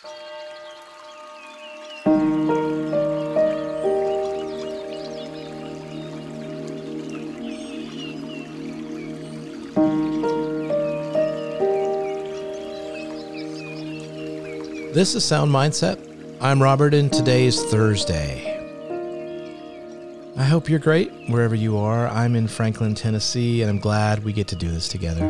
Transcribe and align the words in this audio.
This 0.00 0.10
is 15.16 15.24
Sound 15.24 15.50
Mindset. 15.50 15.98
I'm 16.40 16.62
Robert, 16.62 16.94
and 16.94 17.12
today 17.12 17.46
is 17.46 17.60
Thursday. 17.64 18.54
I 20.36 20.44
hope 20.44 20.68
you're 20.68 20.78
great 20.78 21.10
wherever 21.28 21.56
you 21.56 21.76
are. 21.76 22.06
I'm 22.06 22.36
in 22.36 22.46
Franklin, 22.46 22.94
Tennessee, 22.94 23.62
and 23.62 23.70
I'm 23.70 23.80
glad 23.80 24.22
we 24.22 24.32
get 24.32 24.46
to 24.48 24.56
do 24.56 24.70
this 24.70 24.86
together. 24.86 25.28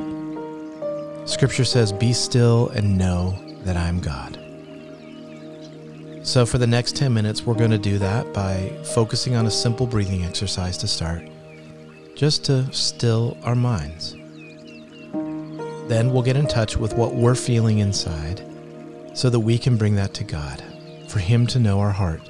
Scripture 1.25 1.65
says, 1.65 1.91
Be 1.91 2.13
still 2.13 2.69
and 2.69 2.99
know 2.99 3.35
that 3.65 3.79
I'm 3.79 4.01
God. 4.01 4.39
So, 6.29 6.45
for 6.45 6.59
the 6.59 6.67
next 6.67 6.95
10 6.95 7.15
minutes, 7.15 7.47
we're 7.47 7.55
going 7.55 7.71
to 7.71 7.79
do 7.79 7.97
that 8.01 8.35
by 8.35 8.71
focusing 8.95 9.35
on 9.35 9.47
a 9.47 9.51
simple 9.51 9.87
breathing 9.87 10.27
exercise 10.27 10.77
to 10.77 10.87
start, 10.87 11.23
just 12.15 12.45
to 12.45 12.71
still 12.71 13.39
our 13.45 13.55
minds. 13.55 14.13
Then 15.89 16.13
we'll 16.13 16.21
get 16.21 16.37
in 16.37 16.47
touch 16.47 16.77
with 16.77 16.93
what 16.93 17.15
we're 17.15 17.35
feeling 17.35 17.79
inside 17.79 18.45
so 19.15 19.31
that 19.31 19.41
we 19.41 19.57
can 19.57 19.79
bring 19.79 19.95
that 19.95 20.13
to 20.15 20.25
God, 20.25 20.63
for 21.09 21.19
Him 21.19 21.47
to 21.47 21.59
know 21.59 21.81
our 21.81 21.93
heart. 21.93 22.21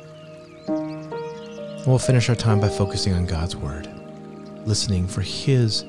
And 0.69 1.85
we'll 1.85 1.99
finish 1.99 2.29
our 2.29 2.37
time 2.37 2.61
by 2.61 2.69
focusing 2.69 3.15
on 3.15 3.27
God's 3.27 3.57
Word, 3.57 3.89
listening 4.65 5.09
for 5.09 5.23
His 5.23 5.85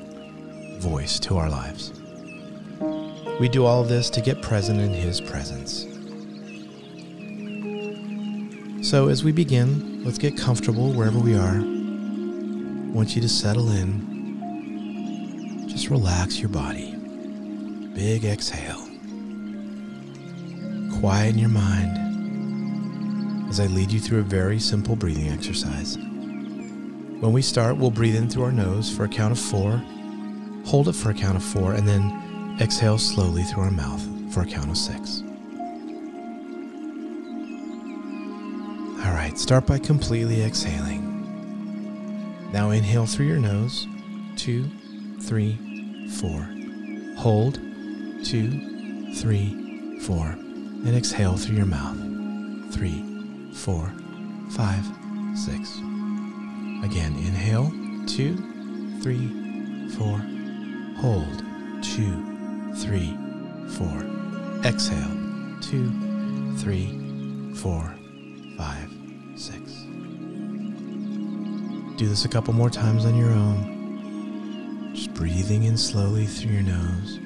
voice 0.79 1.19
to 1.19 1.37
our 1.37 1.51
lives. 1.51 1.93
We 3.39 3.49
do 3.49 3.65
all 3.65 3.81
of 3.83 3.87
this 3.87 4.09
to 4.09 4.21
get 4.21 4.41
present 4.41 4.81
in 4.81 4.93
His 4.93 5.21
presence. 5.21 5.88
So, 8.89 9.07
as 9.07 9.23
we 9.23 9.31
begin, 9.31 10.03
let's 10.03 10.17
get 10.17 10.35
comfortable 10.35 10.91
wherever 10.91 11.19
we 11.19 11.35
are. 11.35 11.57
I 11.57 12.91
want 12.91 13.15
you 13.15 13.21
to 13.21 13.29
settle 13.29 13.69
in. 13.69 15.67
Just 15.69 15.91
relax 15.91 16.39
your 16.39 16.49
body. 16.49 16.95
Big 17.93 18.25
exhale 18.25 18.83
quieten 20.99 21.37
your 21.37 21.49
mind 21.49 21.99
as 23.47 23.59
I 23.59 23.67
lead 23.67 23.91
you 23.91 23.99
through 23.99 24.21
a 24.21 24.23
very 24.23 24.57
simple 24.57 24.95
breathing 24.95 25.29
exercise. 25.29 25.95
When 25.95 27.31
we 27.31 27.43
start, 27.43 27.77
we'll 27.77 27.91
breathe 27.91 28.15
in 28.15 28.27
through 28.27 28.45
our 28.45 28.51
nose 28.51 28.89
for 28.89 29.03
a 29.03 29.07
count 29.07 29.33
of 29.33 29.39
four, 29.39 29.83
hold 30.65 30.87
it 30.87 30.93
for 30.93 31.11
a 31.11 31.13
count 31.13 31.37
of 31.37 31.43
four, 31.43 31.73
and 31.73 31.87
then 31.87 32.57
exhale 32.59 32.97
slowly 32.97 33.43
through 33.43 33.65
our 33.65 33.69
mouth 33.69 34.01
for 34.33 34.41
a 34.41 34.47
count 34.47 34.71
of 34.71 34.77
six. 34.77 35.21
Right, 39.29 39.37
start 39.37 39.65
by 39.67 39.77
completely 39.77 40.41
exhaling. 40.43 41.05
Now 42.51 42.71
inhale 42.71 43.05
through 43.05 43.27
your 43.27 43.37
nose, 43.37 43.87
two, 44.35 44.65
three, 45.21 45.57
four. 46.19 46.47
Hold, 47.17 47.59
two, 48.23 49.13
three, 49.15 49.99
four 50.01 50.25
and 50.25 50.95
exhale 50.95 51.37
through 51.37 51.57
your 51.57 51.65
mouth. 51.67 51.97
Three, 52.73 53.03
four, 53.53 53.93
five, 54.51 54.83
six. 55.35 55.77
Again, 56.83 57.13
inhale, 57.17 57.69
two, 58.07 58.35
three, 59.01 59.27
four. 59.91 60.17
Hold, 61.01 61.43
two, 61.83 62.73
three, 62.77 63.15
four. 63.77 64.05
Exhale, 64.65 65.59
two, 65.61 66.57
three, 66.57 67.53
four, 67.55 67.93
five, 68.57 68.88
Do 71.99 72.07
this 72.07 72.23
a 72.23 72.29
couple 72.29 72.53
more 72.53 72.69
times 72.69 73.03
on 73.03 73.17
your 73.17 73.29
own. 73.29 74.93
Just 74.95 75.13
breathing 75.13 75.63
in 75.63 75.75
slowly 75.75 76.25
through 76.25 76.53
your 76.53 76.63
nose 76.63 77.17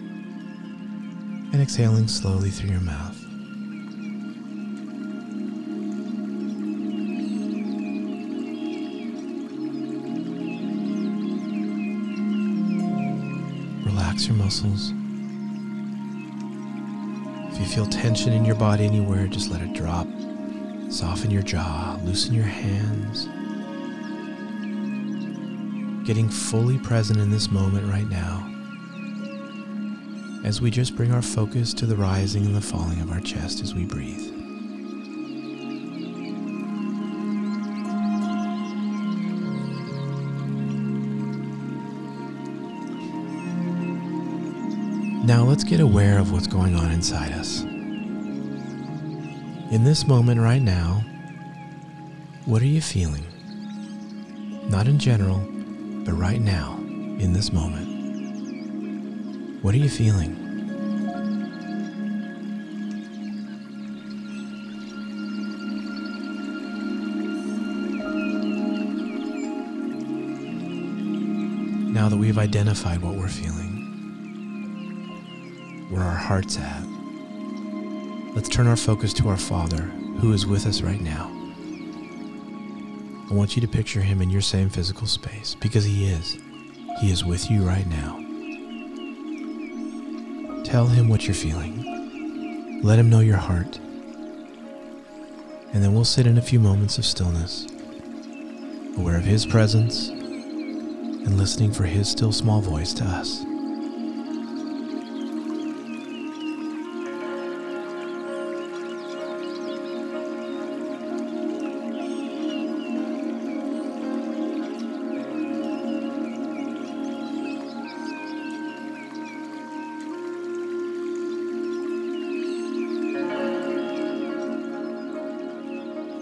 and 1.54 1.62
exhaling 1.62 2.08
slowly 2.08 2.50
through 2.50 2.72
your 2.72 2.80
mouth. 2.80 3.16
relax 13.86 14.26
your 14.26 14.38
muscles. 14.38 14.92
If 17.54 17.60
you 17.60 17.66
feel 17.68 17.86
tension 17.86 18.34
in 18.34 18.44
your 18.44 18.56
body 18.56 18.88
anywhere, 18.88 19.28
just 19.28 19.52
let 19.52 19.62
it 19.62 19.74
drop. 19.74 20.08
Soften 20.90 21.30
your 21.30 21.44
jaw, 21.44 22.00
loosen 22.04 22.34
your 22.34 22.46
hands. 22.46 23.28
Getting 26.04 26.28
fully 26.30 26.78
present 26.78 27.20
in 27.20 27.32
this 27.32 27.50
moment 27.50 27.90
right 27.90 28.10
now 28.10 28.50
as 30.44 30.60
we 30.60 30.70
just 30.70 30.98
bring 30.98 31.14
our 31.14 31.22
focus 31.22 31.74
to 31.74 31.86
the 31.86 31.96
rising 31.96 32.46
and 32.46 32.54
the 32.54 32.62
falling 32.62 33.00
of 33.00 33.10
our 33.10 33.22
chest 33.22 33.62
as 33.62 33.74
we 33.74 33.86
breathe. 33.86 34.30
Now 45.26 45.46
let's 45.46 45.64
get 45.64 45.80
aware 45.80 46.20
of 46.20 46.34
what's 46.34 46.48
going 46.48 46.76
on 46.76 46.92
inside 46.92 47.32
us. 47.32 47.62
In 49.72 49.86
this 49.86 50.06
moment 50.06 50.42
right 50.42 50.62
now, 50.62 51.06
what 52.46 52.62
are 52.62 52.68
you 52.68 52.82
feeling? 52.82 53.24
Not 54.70 54.90
in 54.90 55.00
general, 55.00 55.40
but 56.06 56.14
right 56.14 56.42
now, 56.42 56.78
in 57.20 57.32
this 57.34 57.54
moment. 57.54 57.88
What 59.64 59.74
are 59.74 59.78
you 59.78 59.90
feeling? 59.90 60.40
Now 71.94 72.10
that 72.10 72.18
we've 72.18 72.38
identified 72.38 73.02
what 73.02 73.16
we're 73.16 73.30
feeling, 73.30 73.72
where 75.90 76.04
our 76.04 76.18
heart's 76.18 76.58
at. 76.58 76.84
Let's 78.36 78.50
turn 78.50 78.68
our 78.68 78.76
focus 78.76 79.14
to 79.14 79.30
our 79.30 79.38
Father 79.38 79.84
who 80.20 80.34
is 80.34 80.46
with 80.46 80.66
us 80.66 80.82
right 80.82 81.00
now. 81.00 81.33
I 83.30 83.34
want 83.34 83.56
you 83.56 83.62
to 83.62 83.68
picture 83.68 84.02
him 84.02 84.22
in 84.22 84.30
your 84.30 84.42
same 84.42 84.70
physical 84.70 85.08
space 85.08 85.56
because 85.56 85.86
he 85.86 86.06
is. 86.08 86.38
He 87.00 87.12
is 87.12 87.24
with 87.24 87.50
you 87.50 87.66
right 87.66 87.88
now. 87.88 88.20
Tell 90.64 90.88
him 90.88 91.08
what 91.08 91.26
you're 91.26 91.34
feeling. 91.34 92.82
Let 92.84 93.00
him 93.00 93.10
know 93.10 93.22
your 93.22 93.38
heart. 93.38 93.80
And 95.74 95.84
then 95.84 95.94
we'll 95.94 96.06
sit 96.06 96.28
in 96.28 96.38
a 96.38 96.42
few 96.42 96.60
moments 96.60 96.98
of 96.98 97.06
stillness, 97.06 97.66
aware 98.98 99.18
of 99.18 99.24
his 99.24 99.46
presence 99.46 100.10
and 100.10 101.38
listening 101.38 101.72
for 101.72 101.86
his 101.86 102.10
still 102.10 102.32
small 102.32 102.62
voice 102.62 102.94
to 102.94 103.04
us. 103.06 103.44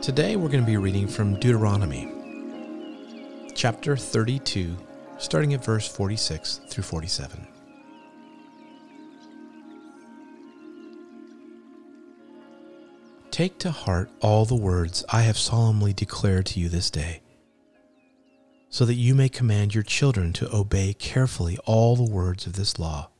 Today 0.01 0.35
we're 0.35 0.49
going 0.49 0.63
to 0.63 0.67
be 0.67 0.77
reading 0.77 1.07
from 1.07 1.35
Deuteronomy, 1.39 2.11
chapter 3.53 3.95
32, 3.95 4.75
starting 5.19 5.53
at 5.53 5.63
verse 5.63 5.87
46 5.87 6.61
through 6.67 6.83
47. 6.83 7.47
Take 13.29 13.59
to 13.59 13.69
heart 13.69 14.09
all 14.21 14.45
the 14.45 14.55
words 14.55 15.05
I 15.09 15.21
have 15.21 15.37
solemnly 15.37 15.93
declared 15.93 16.47
to 16.47 16.59
you 16.59 16.67
this 16.67 16.89
day, 16.89 17.21
so 18.69 18.85
that 18.85 18.95
you 18.95 19.13
may 19.13 19.29
command 19.29 19.75
your 19.75 19.83
children 19.83 20.33
to 20.33 20.51
obey 20.51 20.95
carefully 20.95 21.59
all 21.65 21.95
the 21.95 22.11
words 22.11 22.47
of 22.47 22.53
this 22.53 22.79
law. 22.79 23.11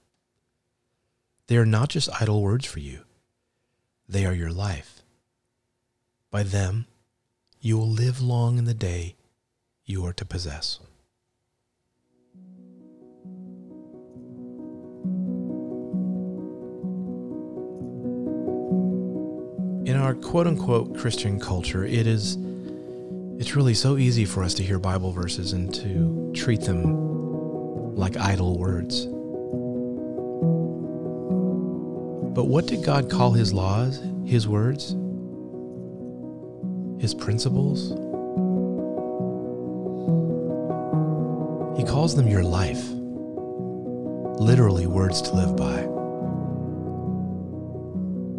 They 1.45 1.57
are 1.57 1.66
not 1.68 1.89
just 1.89 2.10
idle 2.19 2.42
words 2.42 2.66
for 2.66 2.80
you, 2.80 3.01
they 4.10 4.25
are 4.25 4.34
your 4.34 4.51
life 4.51 5.01
by 6.31 6.44
them, 6.44 6.88
you 7.60 7.78
will 7.78 7.89
live 7.89 8.22
long 8.22 8.57
in 8.57 8.63
the 8.66 8.74
day 8.74 9.16
you 9.86 10.06
are 10.06 10.13
to 10.13 10.25
possess. 10.25 10.80
In 19.86 19.98
our 19.98 20.13
quote 20.13 20.48
unquote 20.48 20.98
Christian 20.98 21.39
culture, 21.39 21.83
it 21.83 22.07
is 22.07 22.38
it's 23.39 23.56
really 23.56 23.74
so 23.74 23.98
easy 23.98 24.24
for 24.24 24.44
us 24.44 24.54
to 24.54 24.63
hear 24.63 24.80
Bible 24.80 25.12
verses 25.12 25.51
and 25.51 25.74
to 25.74 26.31
treat 26.34 26.62
them 26.62 27.95
like 27.95 28.16
idle 28.16 28.57
words. 28.57 29.06
But 32.34 32.45
what 32.45 32.68
did 32.68 32.86
God 32.86 33.10
call 33.10 33.31
his 33.31 33.51
laws, 33.51 34.00
his 34.25 34.48
words, 34.48 34.95
his 37.01 37.15
principles? 37.15 37.89
He 41.77 41.83
calls 41.83 42.15
them 42.15 42.27
your 42.27 42.44
life, 42.44 42.83
literally, 44.39 44.86
words 44.86 45.21
to 45.24 45.33
live 45.33 45.56
by. 45.57 45.81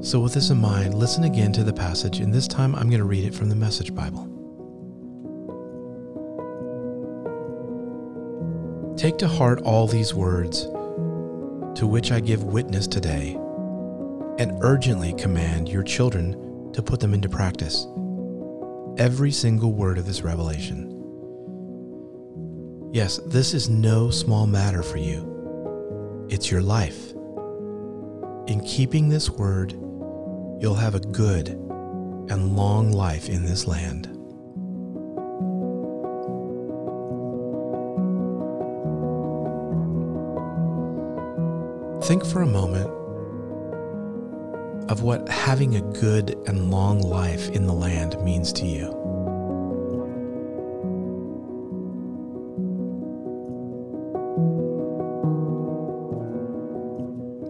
So, 0.03 0.21
with 0.21 0.35
this 0.35 0.51
in 0.51 0.59
mind, 0.59 0.95
listen 0.95 1.25
again 1.25 1.53
to 1.55 1.65
the 1.65 1.73
passage, 1.73 2.21
and 2.21 2.33
this 2.33 2.47
time 2.47 2.75
I'm 2.77 2.89
going 2.89 3.01
to 3.01 3.05
read 3.05 3.25
it 3.25 3.35
from 3.35 3.49
the 3.49 3.57
Message 3.57 3.95
Bible. 3.95 4.29
Take 8.97 9.19
to 9.19 9.27
heart 9.27 9.61
all 9.63 9.89
these 9.89 10.15
words 10.15 10.67
to 11.75 11.87
which 11.87 12.13
I 12.13 12.21
give 12.21 12.45
witness 12.45 12.87
today, 12.87 13.33
and 14.39 14.57
urgently 14.61 15.15
command 15.15 15.69
your 15.69 15.83
children 15.83 16.73
to 16.75 16.83
put 16.83 17.01
them 17.01 17.13
into 17.15 17.29
practice. 17.29 17.87
Every 18.99 19.31
single 19.31 19.73
word 19.73 19.97
of 19.97 20.07
this 20.07 20.23
revelation. 20.23 20.91
Yes, 22.93 23.19
this 23.27 23.55
is 23.55 23.71
no 23.71 24.11
small 24.11 24.47
matter 24.47 24.83
for 24.83 24.99
you. 24.99 26.27
It's 26.29 26.51
your 26.51 26.61
life. 26.61 27.13
In 28.47 28.63
keeping 28.67 29.09
this 29.09 29.31
word, 29.31 29.73
you'll 30.61 30.75
have 30.75 30.95
a 30.95 31.01
good 31.01 31.49
and 31.49 32.55
long 32.55 32.93
life 32.93 33.29
in 33.29 33.45
this 33.45 33.67
land. 33.67 34.07
Think 42.05 42.27
for 42.27 42.43
a 42.43 42.47
moment 42.47 43.02
of 44.93 45.03
what 45.03 45.27
having 45.27 45.75
a 45.75 45.81
good 45.99 46.37
and 46.47 46.71
long 46.71 47.01
life 47.01 47.49
in 47.49 47.67
the 47.67 47.73
land 47.73 48.23
means 48.23 48.53
to 48.53 48.67
you. 48.67 48.89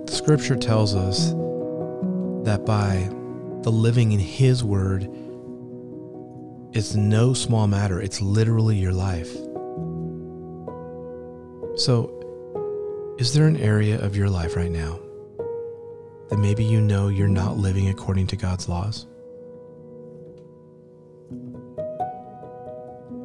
The 0.07 0.13
scripture 0.13 0.55
tells 0.55 0.95
us 0.95 1.31
that 2.45 2.63
by 2.65 3.09
the 3.63 3.73
living 3.73 4.13
in 4.13 4.21
His 4.21 4.63
Word, 4.63 5.11
it's 6.73 6.95
no 6.95 7.35
small 7.35 7.67
matter. 7.67 8.01
It's 8.01 8.21
literally 8.21 8.77
your 8.77 8.93
life. 8.93 9.33
So, 11.75 13.17
is 13.19 13.35
there 13.35 13.49
an 13.49 13.57
area 13.57 14.01
of 14.01 14.17
your 14.17 14.31
life 14.31 14.55
right 14.55 14.71
now 14.71 15.01
that 16.33 16.39
maybe 16.39 16.65
you 16.65 16.81
know 16.81 17.09
you're 17.09 17.29
not 17.29 17.59
living 17.59 17.91
according 17.91 18.27
to 18.27 18.37
God's 18.37 18.67
laws? 18.67 19.05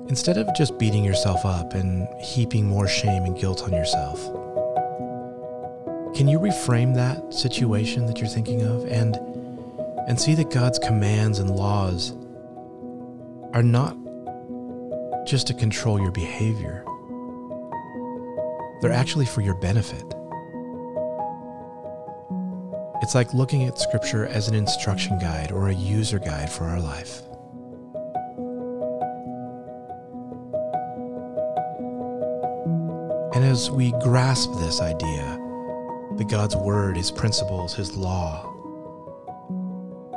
Instead 0.09 0.37
of 0.37 0.53
just 0.53 0.77
beating 0.77 1.05
yourself 1.05 1.45
up 1.45 1.73
and 1.73 2.05
heaping 2.21 2.67
more 2.67 2.85
shame 2.85 3.23
and 3.23 3.39
guilt 3.39 3.63
on 3.63 3.71
yourself, 3.71 4.21
can 6.17 6.27
you 6.27 6.37
reframe 6.37 6.95
that 6.95 7.33
situation 7.33 8.07
that 8.07 8.19
you're 8.19 8.27
thinking 8.27 8.63
of 8.63 8.83
and 8.87 9.15
and 10.09 10.19
see 10.19 10.35
that 10.35 10.49
God's 10.49 10.77
commands 10.77 11.39
and 11.39 11.49
laws 11.49 12.11
are 13.53 13.63
not 13.63 13.95
just 15.25 15.47
to 15.47 15.53
control 15.53 15.97
your 15.97 16.11
behavior, 16.11 16.83
they're 18.81 18.91
actually 18.91 19.25
for 19.25 19.39
your 19.39 19.55
benefit. 19.55 20.16
It's 23.07 23.15
like 23.15 23.33
looking 23.33 23.63
at 23.63 23.79
Scripture 23.79 24.25
as 24.25 24.49
an 24.49 24.53
instruction 24.53 25.17
guide 25.17 25.53
or 25.53 25.69
a 25.69 25.73
user 25.73 26.19
guide 26.19 26.51
for 26.51 26.65
our 26.65 26.81
life. 26.81 27.21
And 33.33 33.45
as 33.45 33.71
we 33.71 33.93
grasp 34.01 34.51
this 34.59 34.81
idea 34.81 35.39
that 36.17 36.27
God's 36.27 36.57
Word, 36.57 36.97
His 36.97 37.09
principles, 37.09 37.73
His 37.73 37.95
law 37.95 38.43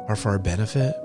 are 0.08 0.16
for 0.16 0.30
our 0.30 0.40
benefit 0.40 0.96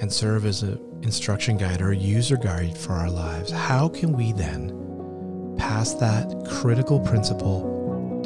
and 0.00 0.10
serve 0.10 0.46
as 0.46 0.62
an 0.62 0.80
instruction 1.02 1.58
guide 1.58 1.82
or 1.82 1.90
a 1.90 1.96
user 1.96 2.38
guide 2.38 2.78
for 2.78 2.94
our 2.94 3.10
lives, 3.10 3.50
how 3.50 3.90
can 3.90 4.14
we 4.14 4.32
then 4.32 5.54
pass 5.58 5.92
that 5.92 6.46
critical 6.48 6.98
principle 6.98 7.77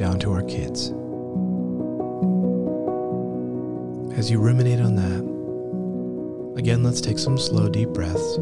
down 0.03 0.19
to 0.19 0.33
our 0.33 0.43
kids. 0.43 0.89
As 4.19 4.29
you 4.33 4.41
ruminate 4.41 4.81
on 4.81 4.97
that, 4.97 6.59
again, 6.59 6.83
let's 6.83 7.01
take 7.01 7.21
some 7.21 7.39
slow, 7.39 7.69
deep 7.69 7.89
breaths. 7.91 8.37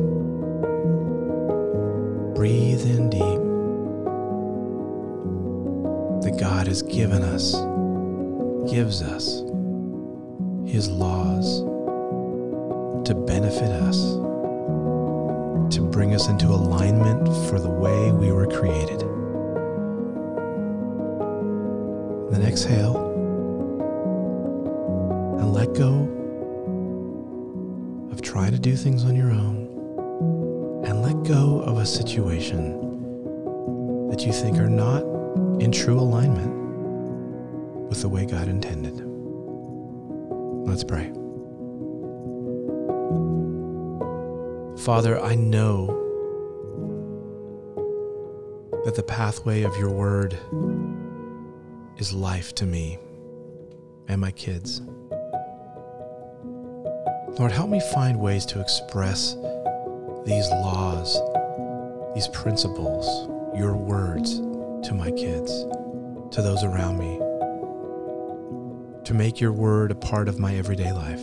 Breathe 2.35 2.81
in 2.87 3.11
deep. 3.11 3.43
That 6.25 6.41
God 6.41 6.67
has 6.67 6.81
given 6.81 7.23
us, 7.23 7.53
gives 8.73 9.03
us 9.03 9.43
His 10.65 10.89
laws 10.89 11.61
to 13.05 13.15
benefit 13.15 13.71
us 13.71 13.99
to 15.75 15.83
bring 15.83 16.15
us 16.15 16.27
into 16.27 16.47
alignment 16.47 17.29
for 17.51 17.61
the 17.61 17.69
way 17.69 18.11
we 18.13 18.33
were 18.33 18.47
created. 18.47 19.00
Exhale 22.51 22.97
and 25.39 25.53
let 25.53 25.73
go 25.75 26.09
of 28.11 28.21
trying 28.21 28.51
to 28.51 28.59
do 28.59 28.75
things 28.75 29.05
on 29.05 29.15
your 29.15 29.31
own 29.31 30.83
and 30.85 31.01
let 31.01 31.23
go 31.23 31.61
of 31.61 31.79
a 31.79 31.87
situation 31.87 32.77
that 34.11 34.27
you 34.27 34.33
think 34.33 34.59
are 34.59 34.69
not 34.69 35.05
in 35.63 35.71
true 35.71 35.99
alignment 35.99 36.51
with 37.89 38.03
the 38.03 38.09
way 38.09 38.27
God 38.27 38.49
intended. 38.49 39.01
Let's 40.67 40.83
pray. 40.83 41.13
Father, 44.85 45.21
I 45.21 45.37
know 45.37 45.87
that 48.85 48.97
the 48.97 49.05
pathway 49.05 49.63
of 49.63 49.77
your 49.77 49.91
word 49.91 50.37
is 51.99 52.13
life 52.13 52.55
to 52.57 52.67
me 52.67 52.99
and 54.09 54.21
my 54.21 54.31
kids. 54.31 54.83
Lord, 57.39 57.53
help 57.53 57.71
me 57.71 57.81
find 57.93 58.19
ways 58.19 58.45
to 58.47 58.61
express 58.61 59.35
these 60.27 60.49
laws, 60.51 61.21
these 62.15 62.29
principles, 62.29 63.29
your 63.57 63.77
words 63.77 64.39
to 64.89 64.95
my 64.95 65.11
kids, 65.11 65.51
to 66.33 66.43
those 66.43 66.63
around 66.65 66.99
me, 66.99 67.19
to 69.05 69.15
make 69.15 69.41
your 69.41 69.53
word 69.53 69.91
a 69.91 69.95
part 69.95 70.29
of 70.29 70.39
my 70.39 70.57
everyday 70.57 70.93
life. 70.93 71.21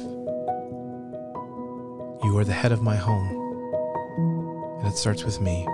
You 2.23 2.37
are 2.37 2.43
the 2.43 2.53
head 2.53 2.71
of 2.71 2.81
my 2.81 2.95
home 2.95 3.37
and 4.79 4.87
it 4.87 4.97
starts 4.97 5.23
with 5.23 5.39
me. 5.41 5.67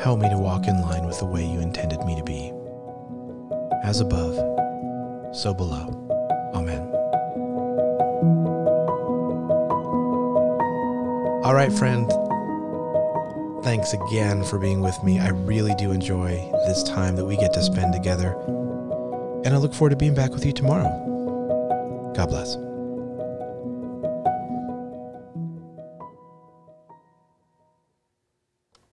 Help 0.00 0.20
me 0.20 0.28
to 0.28 0.38
walk 0.38 0.68
in 0.68 0.80
line 0.80 1.06
with 1.06 1.18
the 1.18 1.24
way 1.24 1.44
you 1.44 1.58
intended 1.60 2.04
me 2.04 2.14
to 2.16 2.22
be. 2.22 2.52
As 3.82 4.00
above, 4.00 4.34
so 5.34 5.52
below. 5.52 5.88
Amen. 6.54 6.80
All 11.44 11.54
right, 11.54 11.72
friend. 11.72 12.08
Thanks 13.64 13.92
again 13.92 14.44
for 14.44 14.58
being 14.58 14.82
with 14.82 15.02
me. 15.02 15.18
I 15.18 15.30
really 15.30 15.74
do 15.74 15.90
enjoy 15.90 16.48
this 16.66 16.84
time 16.84 17.16
that 17.16 17.24
we 17.24 17.36
get 17.36 17.52
to 17.54 17.62
spend 17.62 17.92
together. 17.92 18.32
And 19.44 19.48
I 19.48 19.56
look 19.56 19.74
forward 19.74 19.90
to 19.90 19.96
being 19.96 20.14
back 20.14 20.30
with 20.30 20.46
you 20.46 20.52
tomorrow. 20.52 20.88
God 22.14 22.28
bless. 22.28 22.67